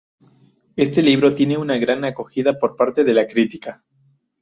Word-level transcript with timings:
Este 0.77 1.03
libro 1.03 1.35
tiene 1.35 1.59
una 1.59 1.77
gran 1.77 2.03
acogida 2.05 2.57
por 2.57 2.75
parte 2.75 3.03
de 3.03 3.13
la 3.13 3.27
crítica. 3.27 3.83